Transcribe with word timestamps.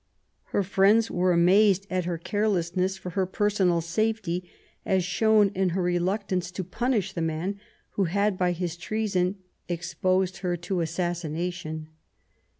Her 0.45 0.63
friends 0.63 1.11
were 1.11 1.31
amazed 1.31 1.85
at 1.91 2.05
her 2.05 2.17
carelessness 2.17 2.97
for 2.97 3.11
her 3.11 3.27
personal 3.27 3.81
safety, 3.81 4.49
as 4.83 5.03
shown 5.03 5.49
in 5.49 5.69
her 5.77 5.81
reluctance 5.83 6.49
to 6.53 6.63
punish 6.63 7.13
the 7.13 7.21
man 7.21 7.59
who 7.91 8.05
had 8.05 8.35
by 8.35 8.51
his 8.53 8.77
treason 8.77 9.35
exposed 9.69 10.37
her 10.37 10.57
to 10.57 10.81
as 10.81 10.89
sassination. 10.89 11.85